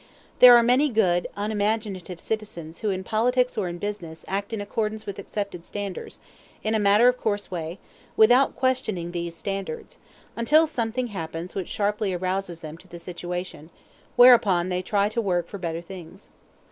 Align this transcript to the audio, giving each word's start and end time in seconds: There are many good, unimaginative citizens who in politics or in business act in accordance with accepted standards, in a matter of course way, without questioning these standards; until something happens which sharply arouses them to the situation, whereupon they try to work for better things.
There 0.39 0.55
are 0.57 0.63
many 0.63 0.89
good, 0.89 1.27
unimaginative 1.37 2.19
citizens 2.19 2.79
who 2.79 2.89
in 2.89 3.03
politics 3.03 3.55
or 3.55 3.69
in 3.69 3.77
business 3.77 4.25
act 4.27 4.51
in 4.51 4.59
accordance 4.59 5.05
with 5.05 5.19
accepted 5.19 5.63
standards, 5.63 6.19
in 6.63 6.73
a 6.73 6.79
matter 6.79 7.07
of 7.07 7.19
course 7.19 7.51
way, 7.51 7.77
without 8.17 8.55
questioning 8.55 9.11
these 9.11 9.35
standards; 9.35 9.99
until 10.35 10.65
something 10.65 11.09
happens 11.09 11.53
which 11.53 11.69
sharply 11.69 12.13
arouses 12.13 12.61
them 12.61 12.79
to 12.79 12.87
the 12.87 12.97
situation, 12.97 13.69
whereupon 14.15 14.69
they 14.69 14.81
try 14.81 15.07
to 15.07 15.21
work 15.21 15.47
for 15.47 15.59
better 15.59 15.81
things. 15.81 16.29